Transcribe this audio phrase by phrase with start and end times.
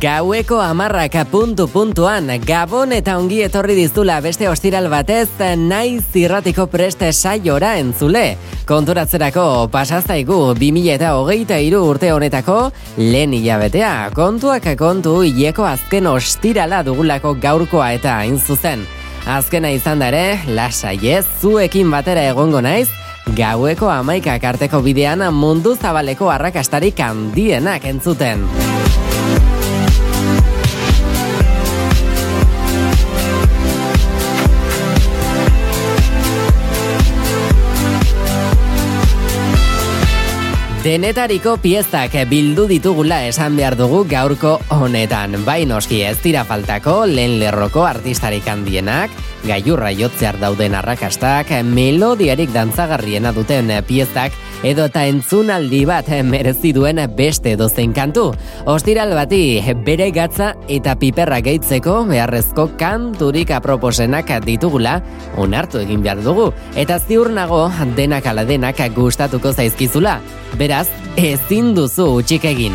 [0.00, 7.08] Gaueko amarraka puntu puntuan, Gabon eta ongi etorri dizula beste ostiral batez, nahi zirratiko preste
[7.14, 8.36] saiora entzule.
[8.68, 12.58] Konturatzerako pasaztaigu 2000 eta hogeita iru urte honetako
[12.98, 14.10] lehen hilabetea.
[14.12, 18.84] Kontuak kontu hileko azken ostirala dugulako gaurkoa eta hain zuzen.
[19.24, 22.90] Azkena izan dare, lasaiez, zuekin batera egongo naiz,
[23.38, 28.44] gaueko amaikak arteko bidean mundu zabaleko arrakastarik handienak entzuten.
[40.86, 45.32] Denetariko piezak bildu ditugula esan behar dugu gaurko honetan.
[45.42, 49.10] Bai noski ez dira faltako lehen lerroko artistarik handienak,
[49.46, 54.34] gaiurra jotzear dauden arrakastak, melodiarik dantzagarriena duten piezak,
[54.66, 58.30] edo eta entzunaldi bat merezi duen beste dozein kantu.
[58.66, 65.00] Ostiral bati bere gatza eta piperra gehitzeko beharrezko kanturik aproposenak ditugula
[65.36, 66.52] onartu egin behar dugu.
[66.74, 70.20] Eta ziur nago denak ala denak gustatuko zaizkizula.
[70.58, 72.74] Beraz, ezin duzu utxik egin.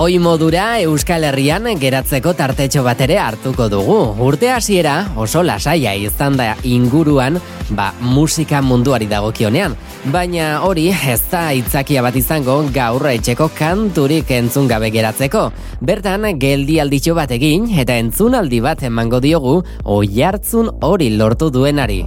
[0.00, 3.98] Oi modura Euskal Herrian geratzeko tartetxo bat ere hartuko dugu.
[4.24, 7.36] Urte hasiera oso lasaia izan da inguruan,
[7.76, 9.76] ba, musika munduari dagokionean.
[10.08, 15.50] Baina hori ez da itzakia bat izango gaur etxeko kanturik entzun gabe geratzeko.
[15.84, 22.06] Bertan geldi alditxo bat egin eta entzunaldi bat emango diogu oi hartzun hori lortu duenari.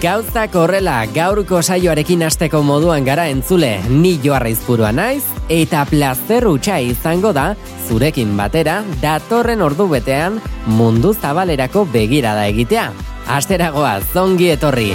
[0.00, 5.20] Gauzak horrela gaurko saioarekin hasteko moduan gara entzule ni joarra izpurua naiz
[5.52, 7.50] eta plazer utxa izango da
[7.84, 10.40] zurekin batera datorren ordu betean
[10.80, 12.86] mundu zabalerako begirada egitea.
[13.28, 14.94] Asteragoa zongi etorri.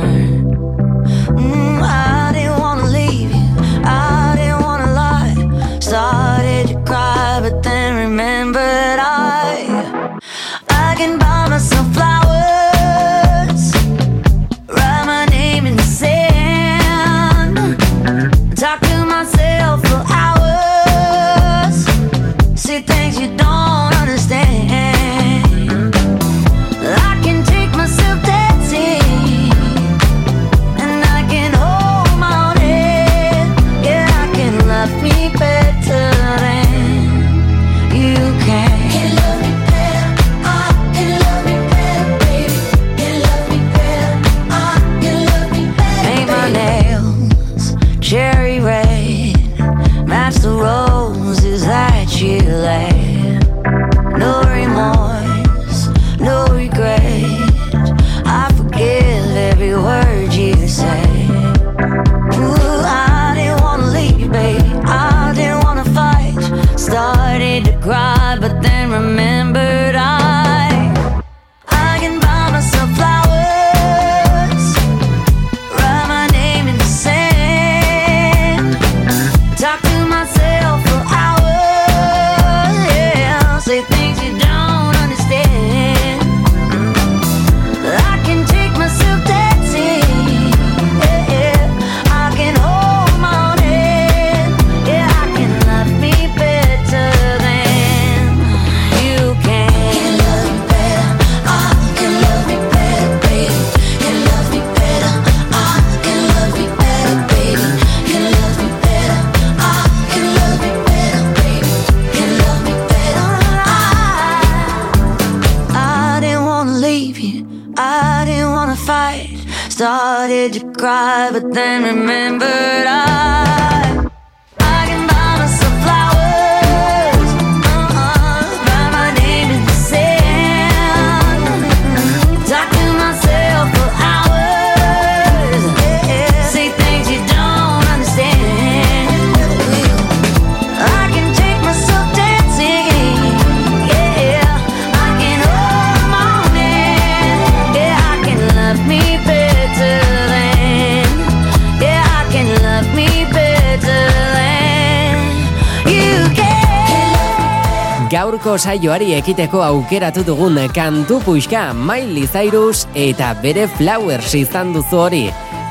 [158.41, 165.21] Gaurko saioari ekiteko aukeratu dugun kantu puxka Miley Cyrus eta bere Flowers izan duzu hori.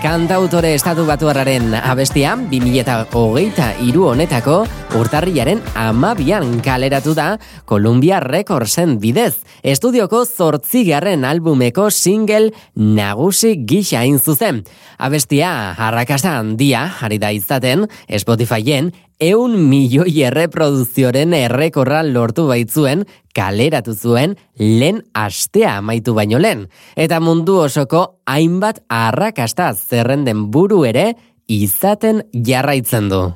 [0.04, 4.60] Kantautore estatu batuarraren abestian, 2008 iru honetako,
[4.96, 9.42] urtarriaren amabian kaleratu da Columbia Recordsen bidez.
[9.62, 14.64] Estudioko zortzigarren albumeko single nagusi gisa zuzen.
[14.98, 17.86] Abestia, harrakasta handia, ari da izaten,
[18.18, 23.04] Spotifyen, eun milioi erreproduzioren errekorra lortu baitzuen,
[23.34, 26.68] kaleratu zuen lehen astea amaitu baino lehen.
[26.96, 31.14] Eta mundu osoko hainbat arrakasta zerrenden buru ere
[31.46, 33.28] izaten jarraitzen du.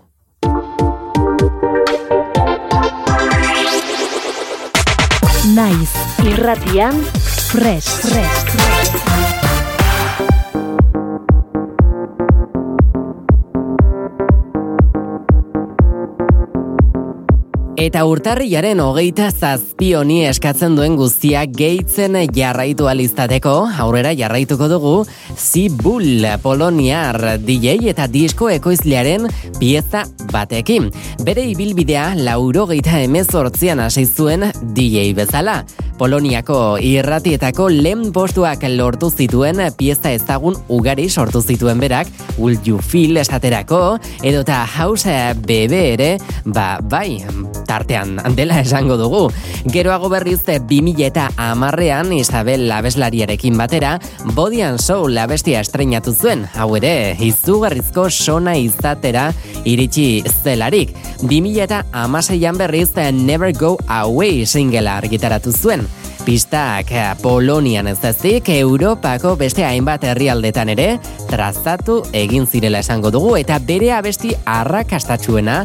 [5.55, 5.93] Naiz,
[6.27, 9.54] irratian, fresh, fresh, fresh.
[17.85, 23.53] Eta urtarriaren hogeita zazpioni eskatzen duen guztia gehitzen jarraitu aliztateko,
[23.85, 24.95] aurrera jarraituko dugu,
[25.37, 29.29] Zibul Poloniar DJ eta disko ekoizlearen
[29.59, 30.89] pieza batekin.
[31.29, 35.65] Bere ibilbidea lauro geita emezortzian zuen DJ bezala.
[35.99, 42.09] Poloniako irratietako lehen postuak lortu zituen pieza ezagun ugari sortu zituen berak,
[42.39, 46.11] Will You Feel esaterako, edota House Bebe ere,
[46.45, 47.21] ba, bai,
[47.75, 49.25] tartean dela esango dugu.
[49.75, 53.97] Geroago berriz 2000 eta amarrean Isabel Labeslariarekin batera,
[54.37, 59.31] Body and Soul labestia estrenatu zuen, hau ere, izugarrizko sona izatera
[59.65, 60.94] iritsi zelarik.
[61.25, 65.88] 2000 eta amaseian berriz Never Go Away singela argitaratu zuen.
[66.25, 70.87] Pistak eh, Polonian ez ezik, Europako beste hainbat herrialdetan ere,
[71.29, 75.59] trazatu egin zirela esango dugu, eta bere abesti arrakastatxuena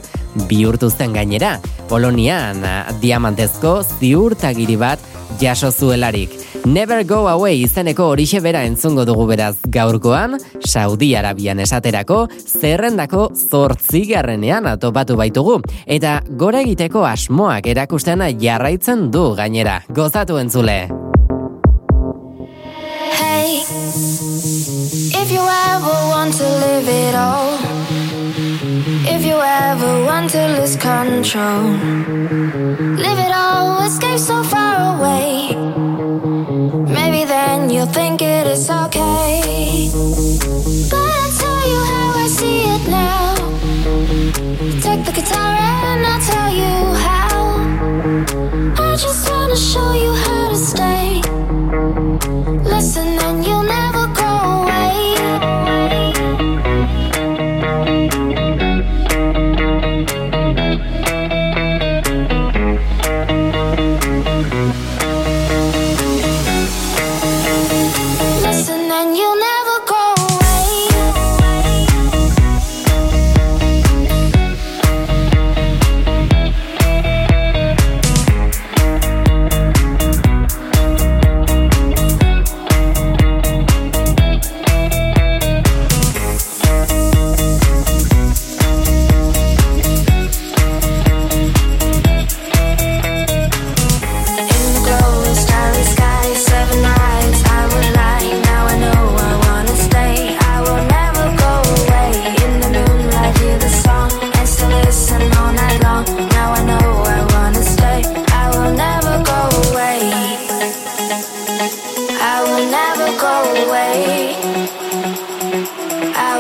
[0.50, 1.54] bihurtu zen gainera.
[1.88, 5.00] Polonian, eh, diamantezko ziurtagiri bat
[5.40, 6.32] jaso zuelarik.
[6.66, 14.68] Never Go Away izeneko horixe bera entzungo dugu beraz gaurkoan, Saudi Arabian esaterako, zerrendako zortzigarrenean
[14.68, 20.90] atopatu baitugu, eta gora egiteko asmoak erakusten jarraitzen du gainera, gozatu entzule.
[23.20, 23.64] Hey,
[25.22, 27.58] if you ever want to live it all,
[29.08, 31.64] if you ever want to lose control,
[32.96, 33.29] live it
[33.60, 35.56] all, escape so far away.
[36.98, 39.90] Maybe then you'll think it is okay.
[40.92, 43.36] But I'll tell you how I see it now.
[44.86, 45.54] Take the guitar
[45.90, 46.76] and I'll tell you
[47.06, 47.38] how.
[48.88, 51.22] I just wanna show you how to stay.
[52.74, 54.29] Listen and you'll never go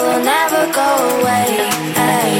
[0.01, 0.89] will never go
[1.19, 1.47] away.
[1.95, 2.38] Ay,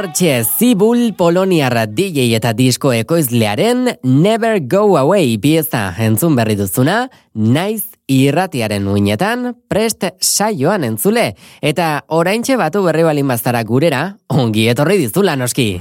[0.00, 7.98] hortxe Zibul Poloniarra DJ eta disko ekoizlearen Never Go Away pieza entzun berri duzuna, naiz
[8.08, 15.36] irratiaren uinetan, prest saioan entzule, eta oraintxe batu berri balin baztara gurera, ongi etorri dizula
[15.36, 15.74] noski.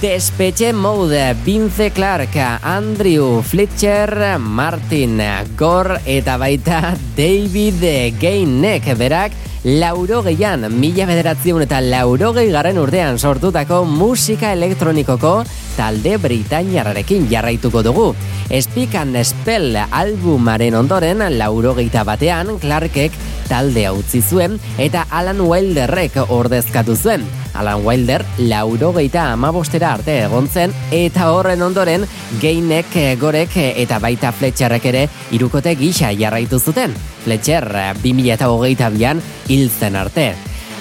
[0.00, 5.22] Despeche Mode, Vince Clark, Andrew Fletcher, Martin
[5.56, 7.80] Gore eta baita David
[8.20, 9.32] Gainek berak
[9.64, 15.44] lauro gehian, mila bederatzen eta lauro garen urtean sortutako musika elektronikoko
[15.78, 18.14] talde Britainiarrarekin jarraituko dugu.
[18.52, 21.74] Speak and Spell albumaren ondoren lauro
[22.04, 23.12] batean Clarkek
[23.48, 27.45] talde utzi zuen eta Alan Wilderrek ordezkatu zuen.
[27.56, 32.06] Alan Wilder lauro geita amabostera arte egon zen eta horren ondoren
[32.40, 36.94] geinek gorek eta baita Fletcherrek ere irukote gisa jarraitu zuten.
[37.24, 37.66] Fletcher
[38.02, 40.34] 2008an hil zen arte.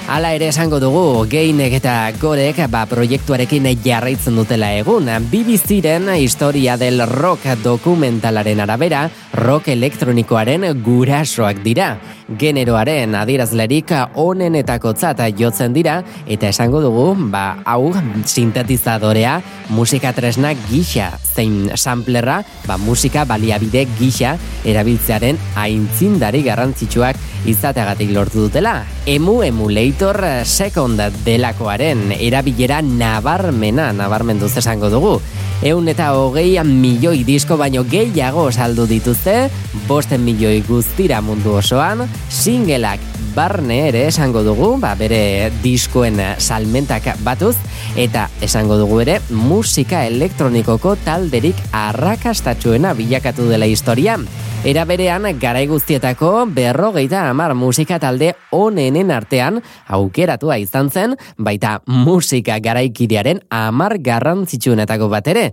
[0.05, 5.09] Hala ere esango dugu, geinek eta gorek ba, proiektuarekin jarraitzen dutela egun.
[5.31, 11.95] BBCren historia del rock dokumentalaren arabera, rock elektronikoaren gurasoak dira.
[12.25, 17.91] Generoaren adirazlerik onenetako tzata jotzen dira, eta esango dugu, ba, hau
[18.25, 19.35] sintetizadorea
[19.69, 28.79] musika tresna gisa, zein samplerra, ba, musika baliabide gisa erabiltzearen aintzindari garrantzitsuak izateagatik lortu dutela.
[29.05, 30.17] Emu emulator
[30.49, 35.19] second delakoaren erabilera nabarmena, nabarmendu esango dugu.
[35.63, 39.49] Eun eta hogeian milioi disko baino gehiago saldu dituzte,
[39.87, 42.99] bosten milioi guztira mundu osoan, singelak
[43.35, 47.55] barne ere esango dugu, ba, bere diskoen salmentak batuz,
[47.95, 54.19] eta esango dugu ere musika elektronikoko talderik arrakastatxuena bilakatu dela historia.
[54.65, 59.59] Era berean, garai guztietako berrogeita amar musika talde onenen artean
[59.93, 65.43] aukeratua izan zen, baita musika garaikidearen amar garrantzitsuenetako bat ere.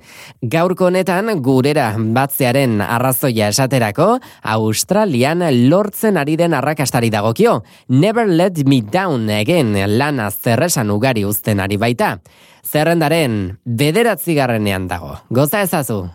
[0.40, 4.14] Gaurko honetan, gurera batzearen arrazoia esaterako,
[4.54, 7.58] Australian lortzen ari den arrakastari dagokio.
[7.92, 12.14] Never let me down again lana zerresan ugari uzten ari baita.
[12.64, 15.18] Zerrendaren bederatzi garrenean dago.
[15.28, 16.06] Goza ezazu.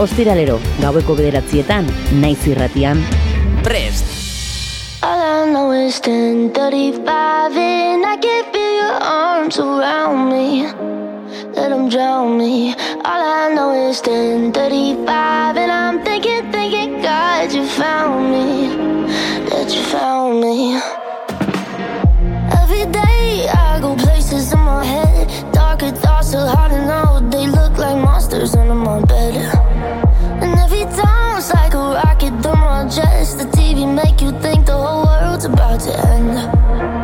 [0.00, 1.88] Ostiralero, gaueko bederatzietan,
[2.22, 3.02] naiz irratian.
[3.62, 4.06] Prest!
[5.02, 10.66] All I know is 10:35 and I can feel your arms around me.
[11.54, 12.74] Let them drown me.
[13.04, 18.48] All I know is 10:35 and I'm thinking, thinking, God, you found me.
[19.50, 20.80] That you found me.
[22.60, 25.28] Every day I go places in my head.
[25.52, 27.20] Darker thoughts are hard to know.
[27.28, 29.59] They look like monsters under my bed.
[32.90, 33.38] Chest.
[33.38, 36.99] The TV make you think the whole world's about to end.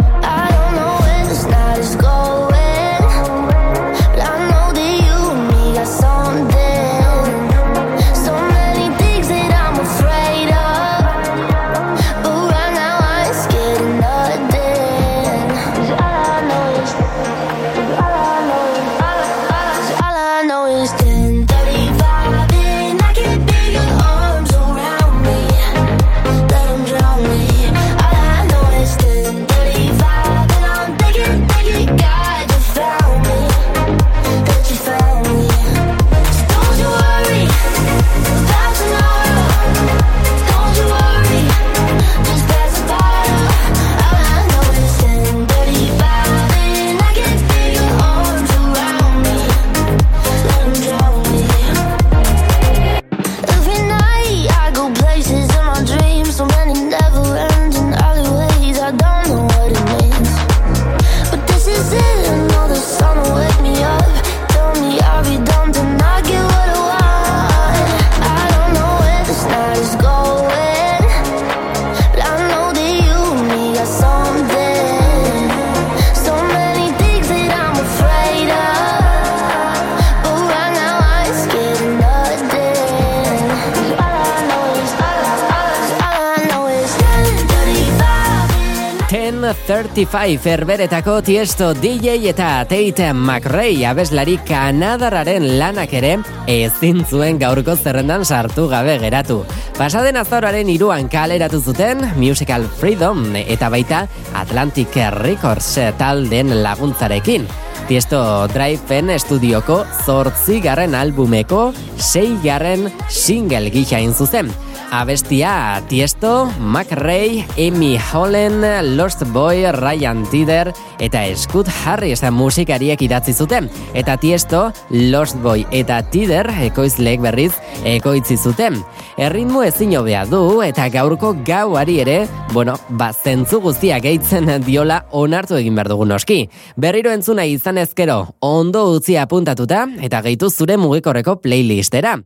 [89.97, 96.11] 1035 erberetako tiesto DJ eta Tate McRae abeslari kanadararen lanak ere
[96.53, 99.39] ezin zuen gaurko zerrendan sartu gabe geratu.
[99.79, 104.03] Pasaden azoraren iruan kaleratu zuten Musical Freedom eta baita
[104.37, 107.49] Atlantic Records talden laguntzarekin.
[107.89, 108.21] Tiesto
[108.53, 114.53] Drive-en estudioko zortzigarren albumeko seigarren single gisa zuzen.
[114.91, 118.65] Abestia Tiesto, McRae, Amy Holland,
[118.97, 123.69] Lost Boy, Ryan Tider eta Scott Harris musikariek idatzi zuten.
[123.95, 127.53] Eta Tiesto, Lost Boy eta Tider ekoizleek berriz
[127.85, 128.83] ekoitzi zuten.
[129.19, 132.19] Erritmo ezin hobea du eta gaurko gauari ere,
[132.53, 136.47] bueno, ba zentzu guztiak gehitzen diola onartu egin behar dugu noski.
[136.77, 142.21] Berriro entzuna izan ezkero, ondo utzi apuntatuta eta gehitu zure mugikorreko playlistera.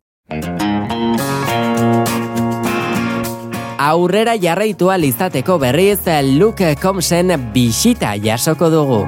[3.80, 6.04] Aurrera jarraitu izateko berriz
[6.36, 9.06] Luke Combsen bisita jasoko dugu.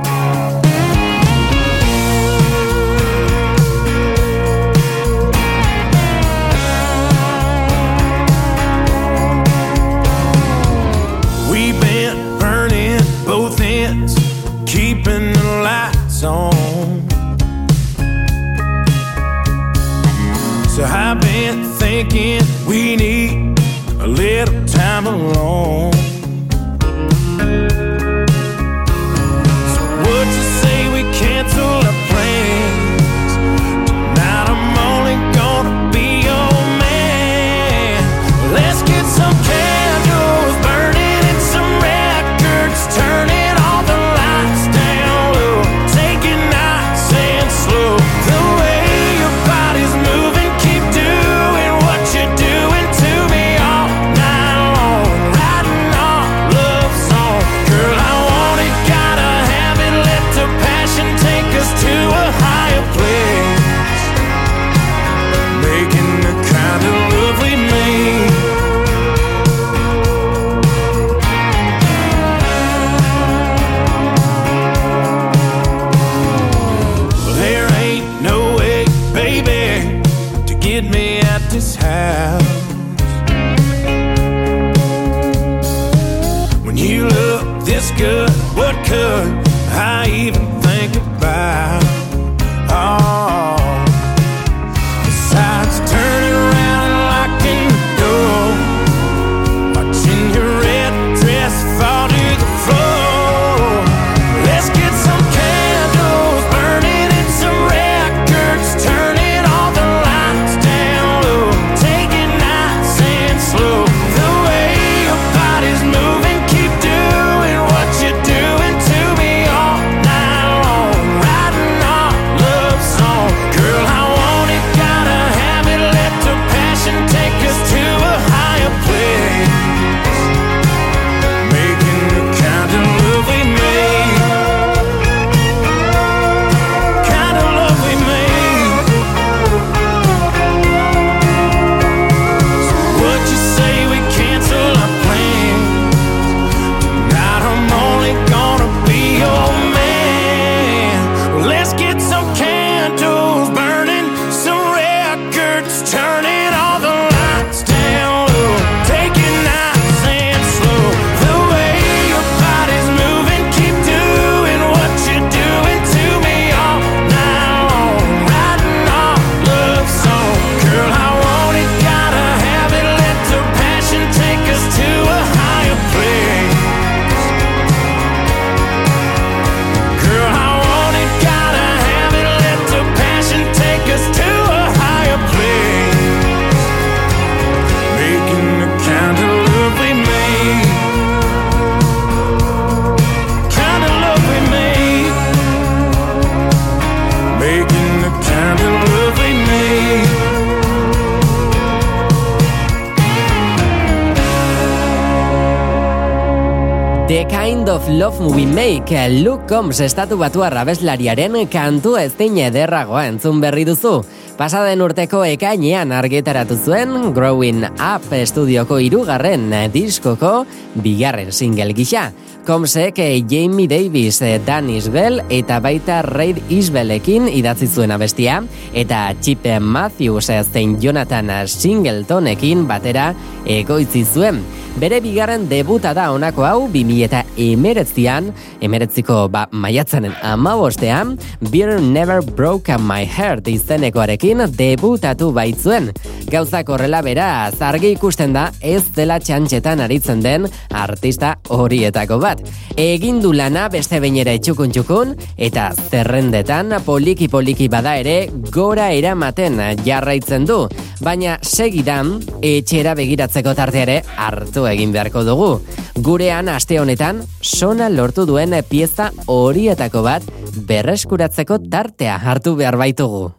[207.12, 213.36] The Kind of Love We Make, Luke Combs estatu batu arrabeslariaren kantu ez ederragoa entzun
[213.38, 214.00] berri duzu.
[214.38, 222.14] Pasaden urteko ekainean argitaratu zuen Growing Up estudioko irugarren diskoko bigarren single gisa.
[222.46, 228.40] Komsek eh, Jamie Davis, eh, Dan Isbell eta baita Reid Isbellekin idatzi zuen abestia
[228.74, 233.12] eta Chip Matthews eh, zein Jonathan Singletonekin batera
[233.46, 234.42] egoitzi zuen.
[234.80, 238.30] Bere bigarren debuta da honako hau 2000 eta emeretzian,
[238.64, 241.18] emeretziko ba, maiatzanen amabostean,
[241.52, 245.90] Beer Never Broke My Heart izenekoarekin debutatu baitzuen.
[246.32, 252.31] Gauzak horrela bera, zargi ikusten da ez dela txantxetan aritzen den artista horietako bat.
[252.76, 259.60] Egin du lana beste bainera etxukun txukun, eta zerrendetan poliki poliki bada ere gora eramaten
[259.84, 260.68] jarraitzen du.
[261.02, 265.52] Baina segidan, etxera begiratzeko tarte ere hartu egin beharko dugu.
[265.98, 270.22] Gurean aste honetan, sona lortu duen pieza horietako bat
[270.68, 273.30] berreskuratzeko tartea hartu behar baitugu.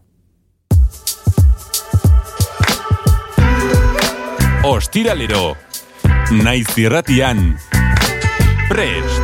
[4.64, 5.58] Ostiralero,
[6.32, 7.58] naiz irratian,
[8.74, 9.22] prest!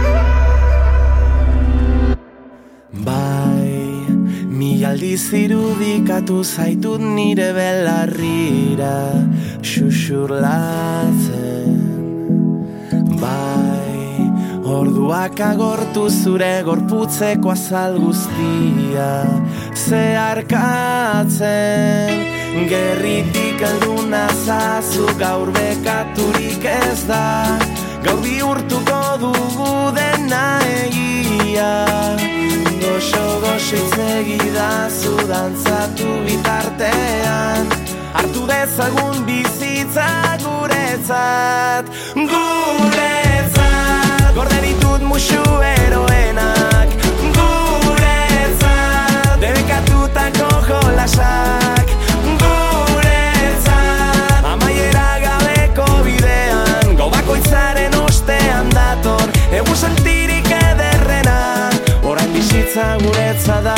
[3.08, 3.74] Bai,
[4.58, 9.00] mi aldiz irudikatu zaitut nire belarrira
[9.72, 11.78] xuxurlatzen.
[13.24, 14.02] Bai,
[14.78, 19.12] orduak agortu zure gorputzeko azal guztia
[19.88, 22.14] zeharkatzen.
[22.70, 27.58] Gerritik alduna zazu gaur bekaturik ez da
[28.04, 28.99] Gaur bihurtuko
[35.10, 37.68] egidazu dantzatu bitartean.
[38.14, 43.56] Hartu dezagun bizitza guretzat Guretzat.
[44.36, 46.90] Gorde ditut musu eroenak
[47.38, 49.40] Guretzat.
[49.42, 51.88] Debekatutako jolasak
[52.42, 54.44] Guretzat.
[54.44, 61.70] Amaiera gabeko bidean Gau bakoitzaren ostean dator Egu sentirik ederrena.
[62.04, 63.76] Orain bizitza guretza da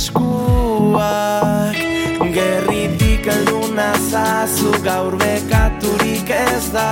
[0.00, 1.76] eskuak.
[2.36, 6.88] Gerritik alduna zazu gaur bekaturik ez da.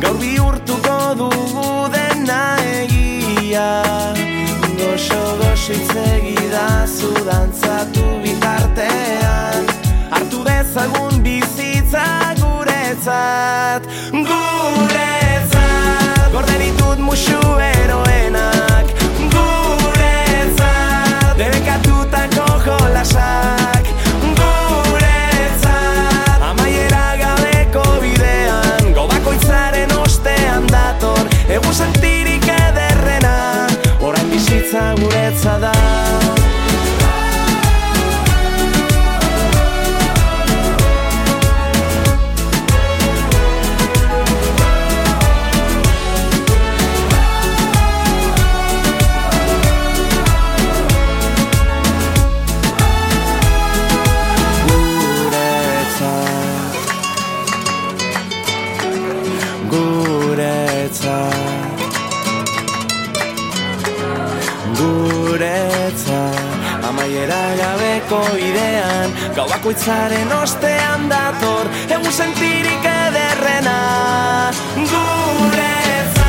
[0.00, 2.42] Gaur bihurtuko dugu dena
[2.78, 3.68] egia.
[4.78, 9.68] Goxo goxitz egidazu dantzatu bitartean.
[10.14, 12.06] Hartu dezagun bizitza
[12.40, 13.82] guretzat
[14.28, 16.28] Guretzat.
[16.32, 17.40] Gorde ditut musu
[17.72, 18.21] eroenak
[69.82, 76.22] Gau bakoitzaren ostean dator Egu sentirik ederrena Guretzat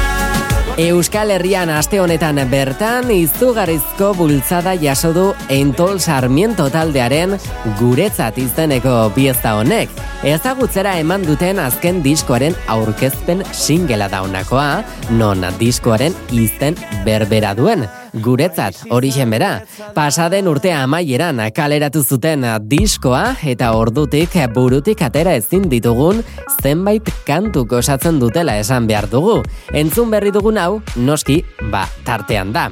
[0.82, 7.38] Euskal Herrian aste honetan bertan izugarrizko bultzada jaso du Entol Sarmiento taldearen
[7.80, 9.90] guretzat izeneko pieza honek.
[10.24, 17.86] Ezagutzera eman duten azken diskoaren aurkezpen singela daunakoa, non diskoaren izen berbera duen.
[18.14, 19.64] Guretzat, hori bera.
[19.96, 26.24] Pasaden urtea amaieran kaleratu zuten diskoa eta ordutik burutik atera ezin ditugun
[26.62, 29.42] zenbait kantuk osatzen dutela esan behar dugu.
[29.74, 32.70] Entzun berri dugun hau, noski, ba, tartean da.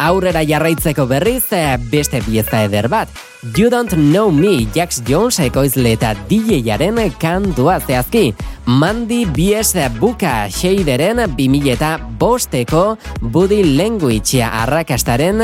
[0.00, 3.08] Aurrera jarraitzeko berriz eh, beste pieza eder bat.
[3.56, 8.34] You Don't Know Me, Jax Jones ekoizle eta DJ-aren kantua zehazki.
[8.66, 15.40] Mandy Bies Buka Shaderen 2000 eta bosteko Body Language arrakastaren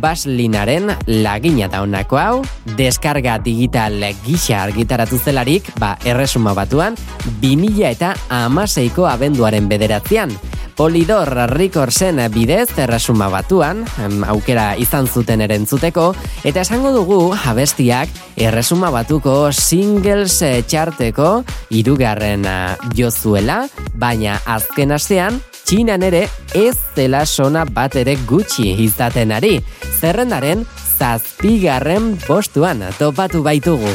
[0.00, 2.42] baslinaren lagina da honako hau.
[2.78, 6.96] Deskarga digital gisa argitaratu zelarik, ba, erresuma batuan,
[7.42, 10.32] 2000 eta amaseiko abenduaren bederatzean.
[10.74, 13.84] Polidor Recordsen bidez erresuma batuan,
[14.26, 16.10] aukera izan zuten erentzuteko,
[16.42, 25.42] eta esango dugu abestiak erresuma batuko singles eh, txarteko irugarren eh, jozuela, baina azken astean,
[25.64, 29.54] Txinan ere ez dela sona bat ere gutxi izaten ari.
[29.96, 30.66] Zerrendaren
[30.98, 33.94] zazpigarren postuan topatu baitugu.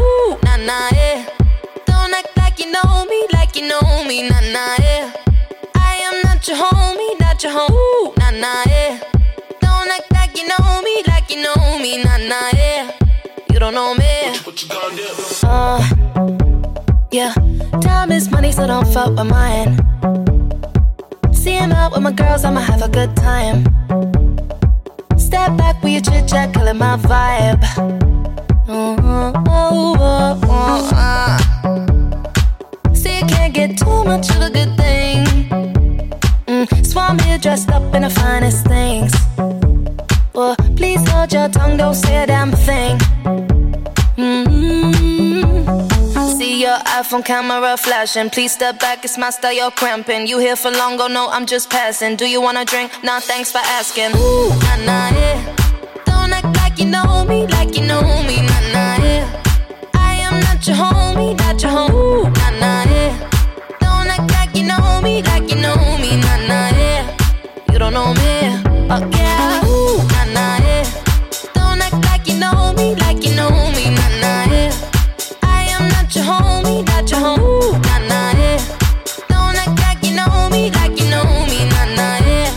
[0.00, 1.28] Ooh, nah, nah, yeah.
[1.84, 5.12] Don't act like you know me, you know me, nah, nah, yeah.
[5.74, 7.72] I am not your homie, not your home.
[7.72, 9.00] Ooh, nah, nah, yeah.
[9.60, 12.90] Don't act like you know me, like you know me, nah, nah, yeah.
[13.50, 14.04] You don't know me.
[14.44, 15.46] What, you, what you do?
[15.46, 15.80] Uh,
[17.10, 17.32] yeah.
[17.80, 19.78] Time is money, so don't fuck with mine.
[21.32, 23.64] See him out with my girls, I'ma have a good time.
[25.18, 27.64] Step back with your chit chat, killing my vibe.
[28.68, 29.96] Oh, oh, oh,
[33.26, 35.24] can't get too much of a good thing.
[36.46, 39.12] Mm, so I'm here dressed up in the finest things.
[40.34, 42.98] Well, please hold your tongue, don't say a damn thing.
[44.16, 44.96] mm
[46.38, 48.28] See your iPhone camera flashing.
[48.30, 50.26] Please step back, it's my style, you're cramping.
[50.26, 52.16] You here for long, oh no, I'm just passing.
[52.16, 52.92] Do you wanna drink?
[53.02, 54.14] Nah, thanks for asking.
[54.16, 55.56] Ooh, nah, nah, yeah.
[56.04, 59.42] Don't act like you know me, like you know me, nah, nah, yeah.
[60.56, 61.90] Not your homie, not your.
[61.92, 63.30] Ooh, nah, nah, yeah.
[63.78, 67.14] Don't act like you know me, like you know me, nah, nah, yeah.
[67.70, 68.56] You don't know me,
[68.88, 69.66] oh yeah.
[69.66, 70.84] Ooh, nah, nah, yeah.
[71.52, 74.72] Don't act like you know me, like you know me, nah, nah, yeah.
[75.42, 77.38] I am not your homie, not your.
[77.38, 78.58] Ooh, nah, nah, yeah.
[79.28, 82.48] Don't act like you know me, like you know me, nah, nah, yeah.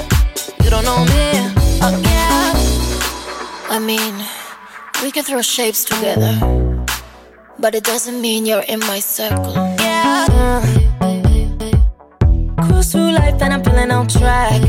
[0.63, 1.51] You don't know me,
[1.83, 3.75] oh yeah.
[3.75, 4.15] I mean,
[5.03, 6.39] we can throw shapes together,
[7.59, 9.53] but it doesn't mean you're in my circle.
[9.79, 10.61] Yeah.
[12.63, 14.61] Cruise through life and I'm feeling on track.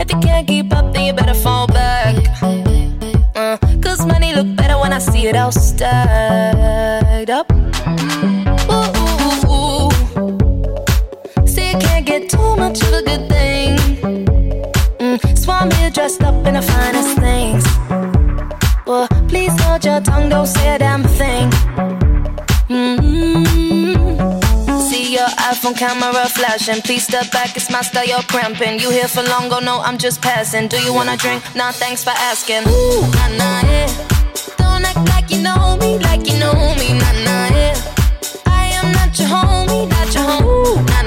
[0.00, 2.14] If you can't keep up, then you better fall back.
[3.34, 7.50] Uh, Cause money look better when I see it all stacked up.
[8.70, 9.90] Ooh, ooh, ooh.
[11.46, 13.76] See, you can't get too much of a good thing.
[15.00, 17.65] Mm, so I'm here dressed up in the finest things.
[19.86, 21.48] Your tongue, don't say a damn thing.
[22.68, 23.94] Mm-hmm.
[24.80, 26.82] See your iPhone camera flashing.
[26.82, 28.80] Please step back, it's my style, you're cramping.
[28.80, 30.66] You here for long, oh no, I'm just passing.
[30.66, 31.40] Do you wanna drink?
[31.54, 32.66] Nah, thanks for asking.
[32.66, 33.86] Ooh, nah, nah, yeah.
[34.58, 37.76] Don't act like you know me, like you know me, nah, nah, yeah.
[38.46, 40.42] I am not your homie, not your.
[40.42, 41.02] Ooh, nah,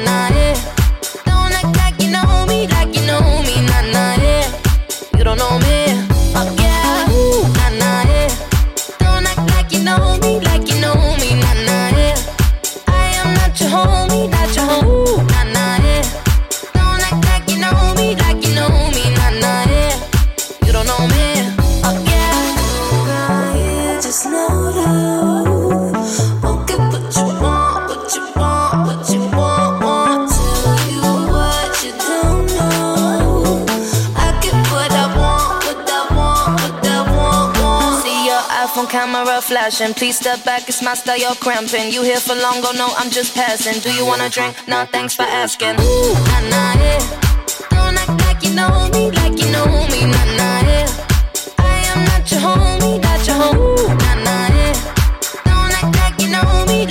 [38.65, 39.93] iPhone camera flashing.
[39.93, 41.93] Please step back, it's my style, you're cramping.
[41.93, 43.79] You here for long, oh no, I'm just passing.
[43.79, 44.53] Do you wanna drink?
[44.67, 45.79] Nah, thanks for asking.
[45.79, 46.99] Ooh, nah, nah, yeah.
[47.71, 50.87] Don't act like you know me, like you know me, nah, nah, yeah.
[51.59, 53.39] I am not your homie, not your.
[53.55, 54.75] Ooh, nah, nah, yeah.
[55.47, 56.85] Don't act like you know me,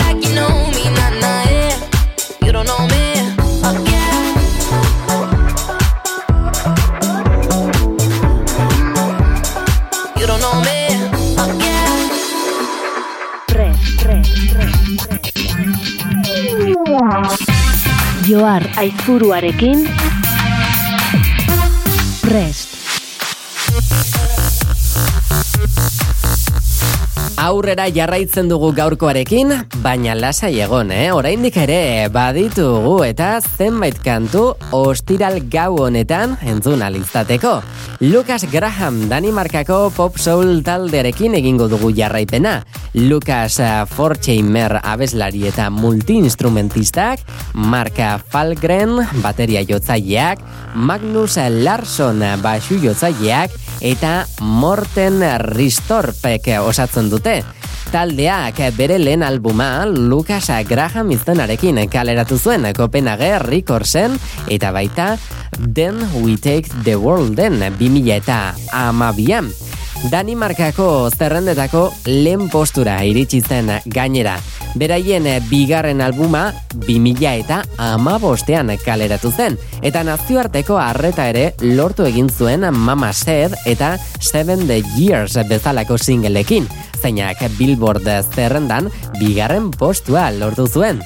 [18.28, 19.88] Joar aizuruarekin
[22.20, 22.77] Prest.
[27.48, 31.06] Aurrera jarraitzen dugu gaurkoarekin, baina lasai egon, eh?
[31.16, 37.54] Oraindik ere baditugu eta zenbait kantu ostiral gau honetan entzun alizateko.
[38.04, 42.58] Lucas Graham Danimarkako pop soul taldearekin egingo dugu jarraipena.
[42.92, 43.56] Lucas
[43.94, 47.24] Forcheimer abeslari eta multiinstrumentistak,
[47.54, 50.44] Marka Falgren bateria jotzaileak,
[50.76, 57.42] Magnus Larsson basu jotzaileak, eta Morten Ristorpek osatzen dute.
[57.88, 64.18] Taldeak bere lehen albuma Lucas Graham izenarekin kaleratu zuen Copenhague Recordsen
[64.48, 65.16] eta baita
[65.56, 69.48] Then We Take the Worlden 2000 eta amabian.
[70.06, 74.36] Danimarkako zerrendetako lehen postura iritsi zen gainera.
[74.78, 76.52] Beraien bigarren albuma
[76.86, 79.58] 2000 eta amabostean kaleratu zen.
[79.82, 86.68] Eta nazioarteko harreta ere lortu egin zuen Mama Said eta Seven the Years bezalako singleekin.
[87.02, 91.02] Zeinak Billboard zerrendan bigarren postua lortu zuen.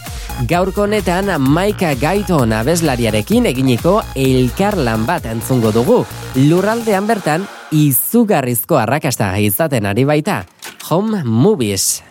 [0.49, 6.01] Gaurko honetan Maika Gaiton abeslariarekin eginiko elkarlan bat entzungo dugu.
[6.49, 10.43] Lurraldean bertan izugarrizko arrakasta izaten ari baita.
[10.91, 12.03] Home Movies.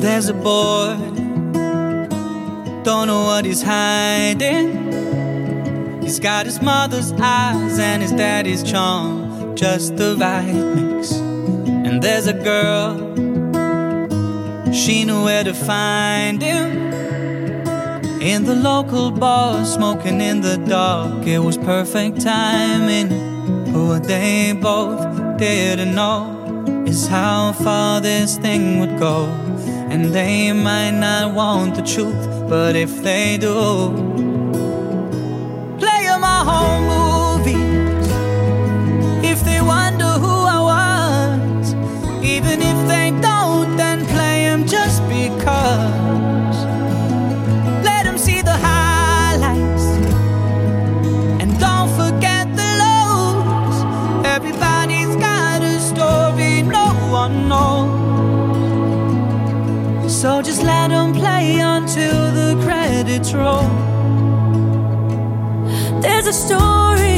[0.00, 0.96] There's a boy,
[2.84, 4.95] don't know what he's hiding.
[6.06, 11.10] He's got his mother's eyes and his daddy's charm, just the right mix.
[11.10, 12.96] And there's a girl,
[14.72, 16.92] she knew where to find him.
[18.22, 23.08] In the local bar, smoking in the dark, it was perfect timing.
[23.72, 29.24] But what they both didn't know is how far this thing would go.
[29.90, 34.25] And they might not want the truth, but if they do,
[45.46, 46.58] because.
[47.84, 49.86] Let 'em see the highlights,
[51.40, 53.76] and don't forget the lows.
[54.36, 56.86] Everybody's got a story no
[57.20, 57.94] one knows.
[60.20, 63.68] So just let them play until the credits roll.
[66.02, 67.15] There's a story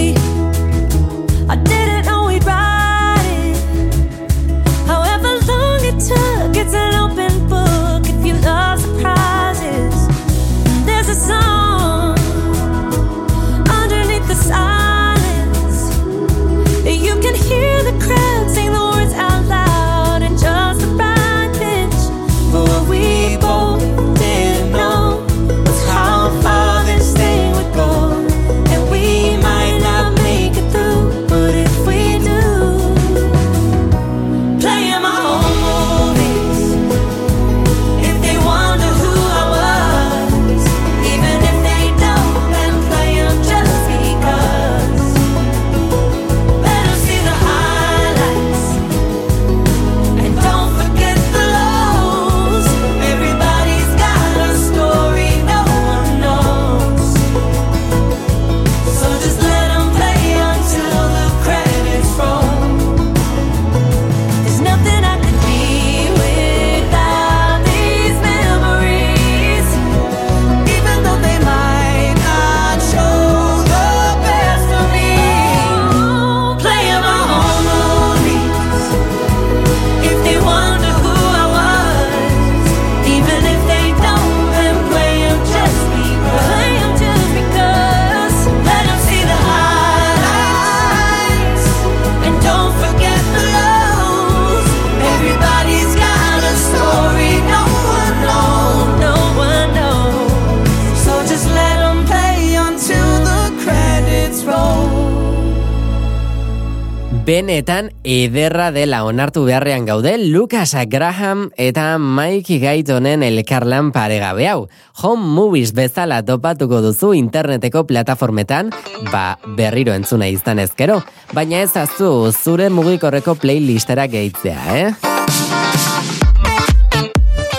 [107.59, 114.69] Benetan ederra dela onartu beharrean gaude Lucas Graham eta Mike Gaitonen elkarlan paregabe hau.
[115.03, 118.71] Home Movies bezala topatuko duzu interneteko plataformetan,
[119.11, 121.03] ba berriro entzuna izan ezkero,
[121.35, 125.18] baina ez azu zure mugikorreko playlistera gehitzea, eh?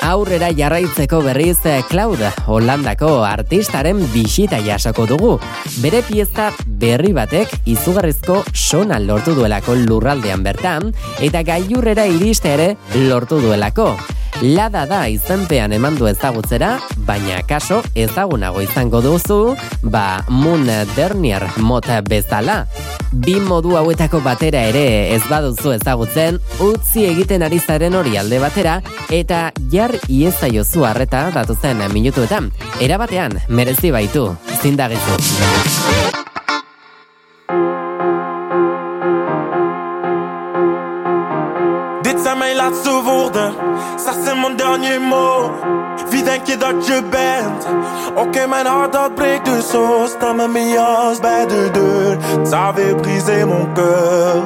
[0.09, 5.35] Aurrera jarraitzeko berriz eh, Cloud, Holandako artistaren bisita jasoko dugu.
[5.83, 12.71] Bere pieza berri batek izugarrizko sona lortu duelako lurraldean bertan, eta gailurrera iriste ere
[13.05, 13.93] lortu duelako.
[14.41, 20.63] Lada da izenpean eman du ezagutzera, baina kaso ezagunago izango duzu, ba Moon
[20.95, 22.61] Dernier mota bezala.
[23.11, 24.85] Bi modu hauetako batera ere
[25.15, 28.79] ez baduzu ezagutzen, utzi egiten ari zaren hori alde batera,
[29.11, 32.51] eta jar iezaiozu harreta datuzen minutuetan.
[32.79, 35.15] Erabatean, merezi baitu, zindagizu.
[42.01, 43.53] Dit zijn mijn laatste woorden,
[43.97, 45.51] ça c'est mon dernier mot.
[46.09, 47.67] Wie denk je dat je bent?
[48.15, 50.05] Oké, mijn hart dat breekt dus zo.
[50.07, 52.17] Sta met mijn jas bij de deur.
[52.43, 54.43] Ça brisé mon cœur,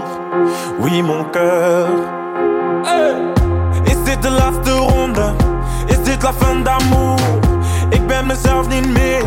[0.80, 1.88] oui mon cœur.
[2.84, 3.33] Hey.
[4.14, 5.34] Dit de laatste ronde?
[5.86, 7.20] Is dit la fin d'amour?
[7.90, 9.24] Ik ben mezelf niet meer.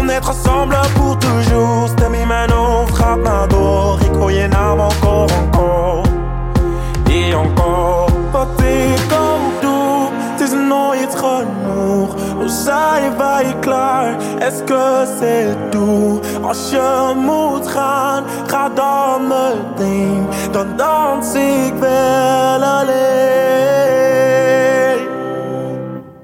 [0.00, 1.88] On est ensemble pour toujours.
[1.88, 4.00] Stem in mijn hoofd gaat maar door.
[4.00, 6.08] Ik hoor je naam encore, encore.
[7.04, 12.14] Et encore, wat ik ook doe, het is nooit genoeg.
[12.36, 14.16] Hoe zijn wij klaar?
[14.38, 16.26] Est-ce que c'est tout?
[16.42, 20.26] Als je moet gaan, ga dan meteen.
[20.50, 23.99] Dan dans ik wel alleen.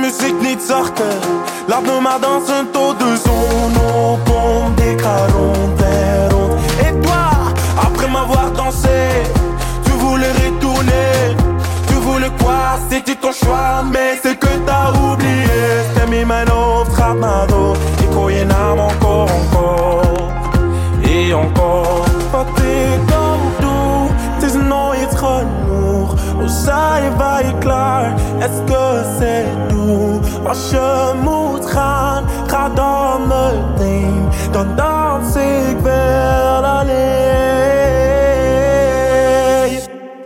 [0.00, 1.14] Muziek niet zachter
[1.66, 5.80] Laat me maar dansen tot de zon opkomt Ik ga rond
[6.86, 7.52] Et toi,
[7.86, 9.22] après m'avoir dansé
[9.84, 11.36] Tu voulais retourner.
[11.86, 14.49] Tu voulais quoi, c'était ton choix Mais c'est que
[27.60, 28.14] klaar?
[28.66, 30.20] Que c'est tout?
[30.48, 32.24] Als je moet gaan.
[32.46, 36.98] Ga dan meteen Dan dans ik wel alleen.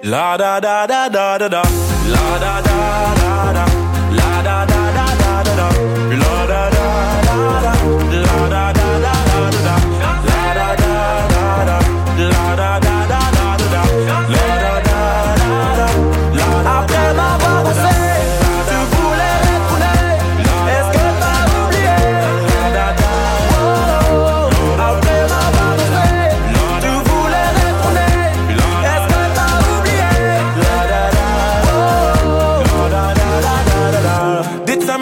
[0.00, 1.62] La da da da da da da.
[2.06, 3.73] La da da da da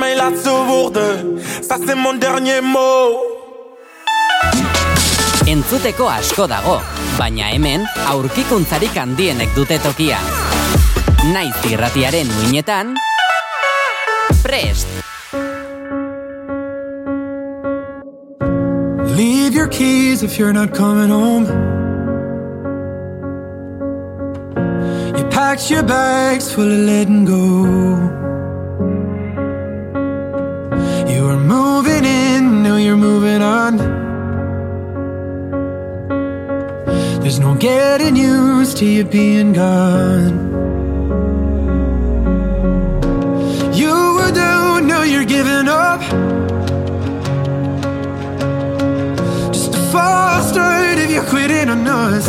[0.03, 1.39] Mijn laatste woorden,
[1.69, 3.21] ça c'est mon dernier mot.
[5.47, 6.81] Entzuteko asko dago,
[7.19, 10.19] baina hemen aurkikuntzarik handienek dute tokia.
[11.31, 12.97] Naiz irratiaren muinetan,
[14.43, 14.91] prest!
[19.15, 21.47] Leave your keys if you're not coming home.
[25.17, 28.22] You packed your bags full of letting go.
[33.71, 33.79] Moving.
[37.21, 40.51] There's no getting used to you being gone.
[43.73, 46.01] You were down, now you're giving up.
[49.53, 52.29] Just a false start if you're quitting on us.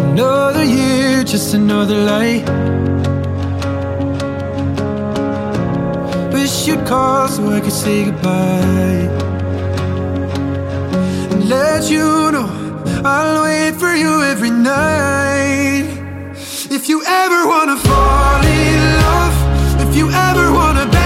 [0.00, 2.77] Another year, just another lie.
[6.48, 9.04] Wish you'd call so I could say goodbye.
[11.32, 12.48] And let you know
[13.04, 15.84] I'll wait for you every night.
[16.70, 19.36] If you ever wanna fall in love,
[19.86, 20.97] if you ever wanna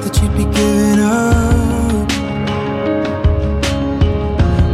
[0.00, 2.08] thought that you'd be giving up.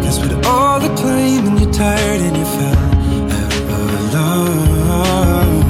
[0.02, 2.76] Cause with all the claiming, you're tired and you fell
[3.74, 5.64] out of love.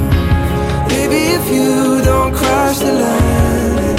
[0.89, 3.97] Maybe if you don't cross the line,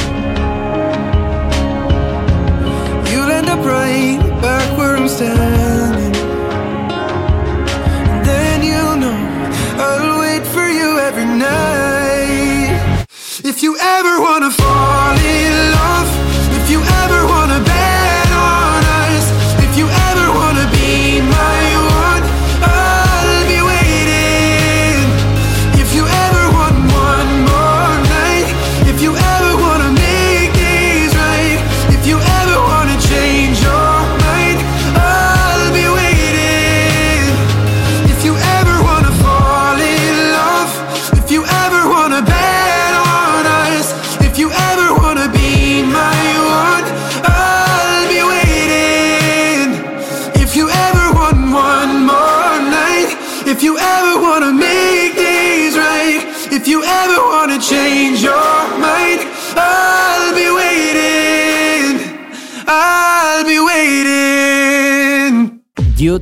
[3.10, 6.14] you'll end up right back where I'm standing.
[8.10, 9.18] And then you'll know
[9.78, 13.06] I'll wait for you every night.
[13.44, 14.37] If you ever want.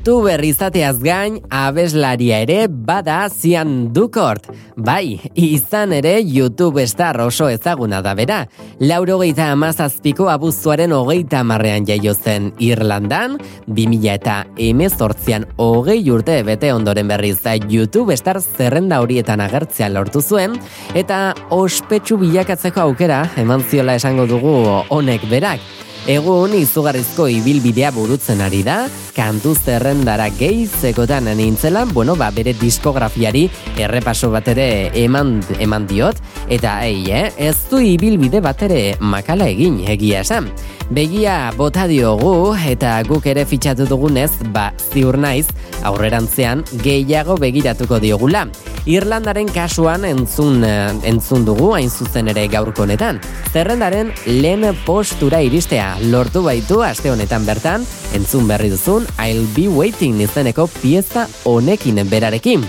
[0.07, 4.45] YouTuber izateaz gain, abeslaria ere bada zian dukort.
[4.79, 8.37] Bai, izan ere YouTube star oso ezaguna da bera.
[8.79, 13.35] Laurogeita amazazpiko abuztuaren hogeita marrean jaio zen Irlandan,
[13.67, 14.37] 2000 eta
[14.69, 20.55] emezortzian hogei urte bete ondoren berriz da YouTube star zerrenda horietan agertzea lortu zuen,
[20.95, 24.55] eta ospetsu bilakatzeko aukera eman ziola esango dugu
[24.87, 25.86] honek berak.
[26.07, 28.85] Egun izugarrizko ibilbidea burutzen ari da,
[29.17, 33.49] kantu zerrendara gehitzekotan nintzela, bueno, ba, bere diskografiari
[33.83, 34.69] errepaso bat ere
[35.03, 40.47] eman, eman diot, eta ei, eh, ez du ibilbide bat ere makala egin egia esan.
[40.95, 45.49] Begia bota diogu eta guk ere fitxatu dugunez, ba, ziur naiz,
[45.83, 48.47] aurrerantzean gehiago begiratuko diogula.
[48.87, 53.19] Irlandaren kasuan entzun, eh, entzun dugu hain zuzen ere gaurko honetan.
[53.51, 57.85] Zerrendaren lehen postura iristea lortu baitu aste honetan bertan,
[58.15, 62.65] entzun berri duzun I'll Be Waiting izeneko pieza honekin berarekin.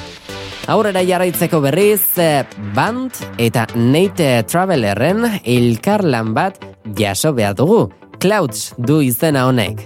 [0.67, 2.43] Aurrera jarraitzeko berriz, eh,
[2.75, 6.59] Band eta Nate Travelerren elkarlan bat
[6.97, 7.87] jaso behar dugu.
[8.19, 9.85] Clouds du izena honek.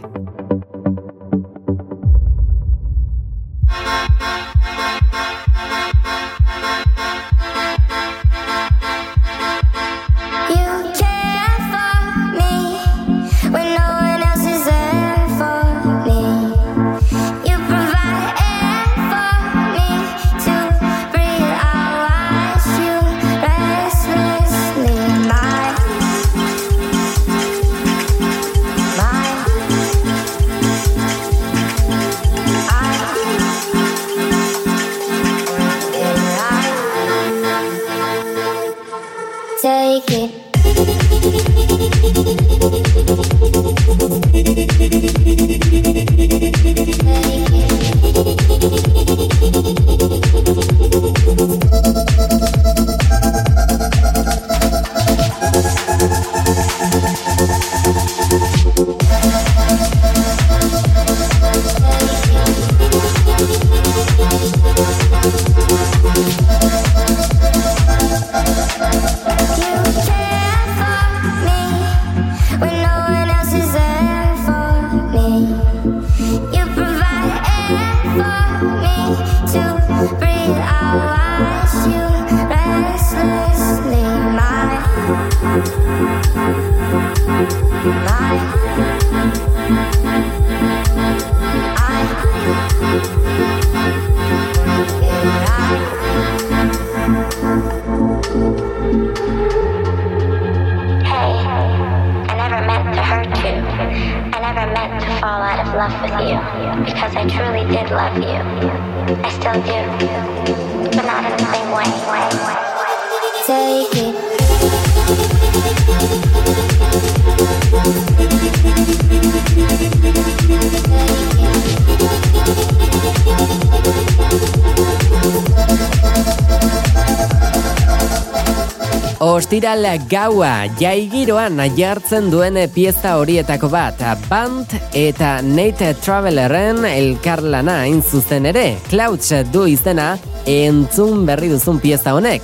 [129.72, 138.50] Ostiral gaua jaigiroan jartzen duen pieza horietako bat, Band eta Nate Travelerren elkarlana hain zuzen
[138.52, 142.44] ere, Clouds du izena entzun berri duzun pieza honek.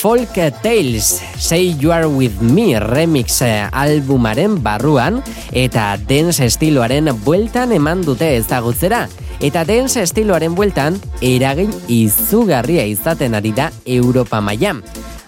[0.00, 3.38] Folk Tales, Say You Are With Me remix
[3.70, 9.06] albumaren barruan eta dance estiloaren bueltan eman dute ezagutzera.
[9.38, 14.82] Eta dance estiloaren bueltan eragin izugarria izaten ari da Europa mailan.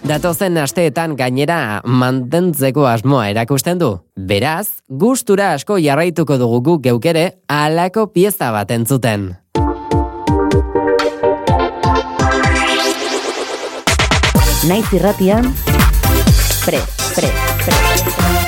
[0.07, 3.91] Datozen asteetan gainera mantentzeko asmoa erakusten du.
[4.15, 9.33] Beraz, gustura asko jarraituko dugu guk geukere alako pieza bat entzuten.
[14.69, 15.53] Naiz irratian,
[16.65, 16.83] pre,
[17.15, 17.31] pre,
[17.65, 18.38] pre.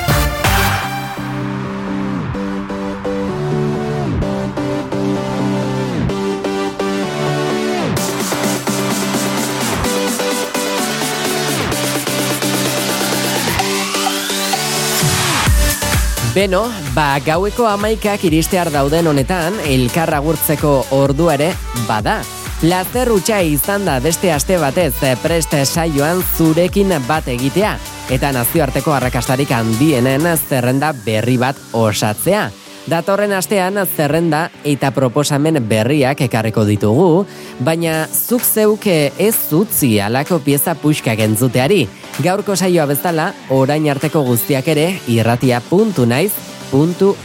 [16.32, 16.62] Beno,
[16.96, 21.50] ba, gaueko amaikak iristear dauden honetan, elkar agurtzeko ordua ere
[21.84, 22.22] bada.
[22.62, 27.74] Plazer utxa izan da beste aste batez eh, preste saioan zurekin bat egitea,
[28.16, 32.48] eta nazioarteko arrakastarik handienen zerrenda berri bat osatzea.
[32.90, 37.24] Datorren astean zerrenda eta proposamen berriak ekarriko ditugu,
[37.62, 41.84] baina zuk zeuke ez zutzi alako pieza puxkak entzuteari.
[42.24, 46.32] Gaurko saioa bezala, orain arteko guztiak ere irratia.naiz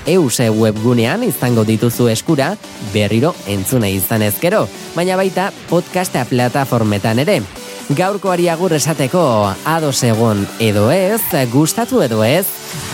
[0.05, 2.49] euse webgunean izango dituzu eskura
[2.93, 7.41] berriro entzune izan ezkero, baina baita podcastea plataformetan ere.
[7.87, 9.21] Gaurkoari agur esateko
[9.63, 11.21] ados egon edo ez,
[11.53, 12.43] gustatu edo ez,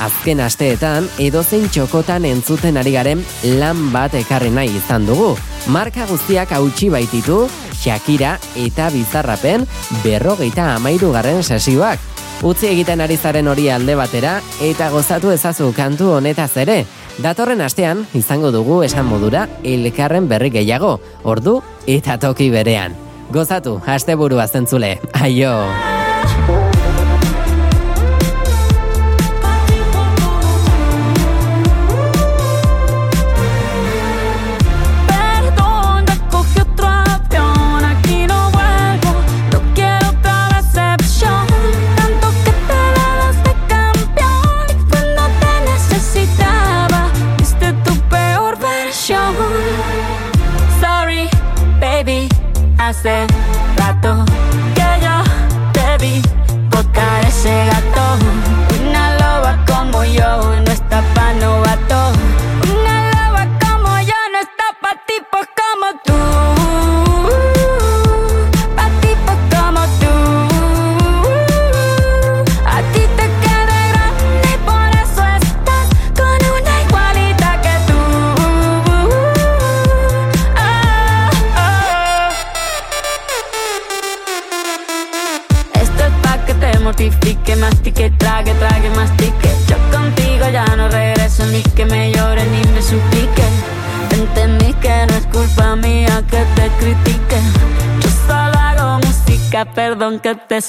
[0.06, 3.24] azken asteetan edozein txokotan entzuten ari garen
[3.58, 5.32] lan bat ekarri nahi izan dugu.
[5.74, 9.66] Marka guztiak hautsi baititu, Shakira eta Bizarrapen
[10.04, 11.98] berrogeita amairu garren sesioak.
[12.46, 16.84] Utzi egiten ari zaren hori alde batera eta gozatu ezazu kantu honetaz ere.
[17.18, 22.94] Datorren astean izango dugu esan modura elkarren berri gehiago, ordu eta toki berean.
[23.34, 25.00] Gozatu, asteburua zentzule.
[25.18, 26.03] Aio!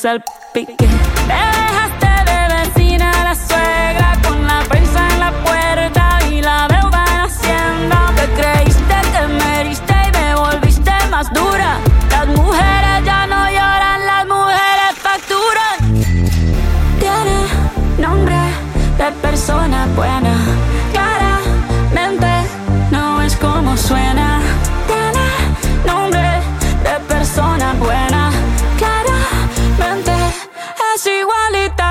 [0.04, 0.33] yourself
[31.20, 31.83] igualita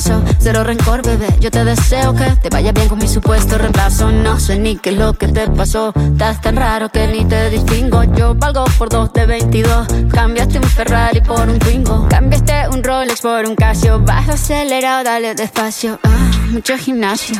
[0.00, 0.22] caso.
[0.38, 1.28] Cero rencor, bebé.
[1.40, 4.10] Yo te deseo que te vaya bien con mi supuesto reemplazo.
[4.10, 5.92] No sé ni qué es lo que te pasó.
[5.94, 8.04] Estás tan raro que ni te distingo.
[8.04, 9.88] Yo valgo por dos de 22.
[10.10, 12.08] Cambiaste un Ferrari por un Twingo.
[12.08, 14.00] Cambiaste un Rolex por un Casio.
[14.00, 15.98] Vas acelerado, dale despacio.
[16.02, 17.36] Ah, mucho gimnasio.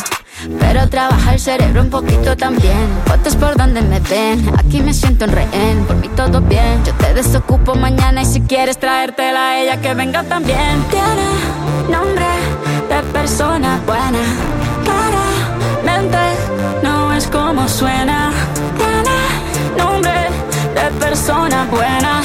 [0.58, 2.88] Pero trabaja el cerebro un poquito también.
[3.06, 4.50] Fotos por donde me ven.
[4.58, 5.84] Aquí me siento en rehén.
[5.86, 6.82] Por mí todo bien.
[6.84, 10.84] Yo te desocupo mañana y si quieres traértela a ella que venga también.
[10.90, 12.49] Tiene nombre
[13.02, 14.18] persona buena.
[14.84, 16.18] Claramente
[16.82, 18.30] no es como suena.
[18.76, 20.28] Tiene nombre
[20.74, 22.19] de persona buena.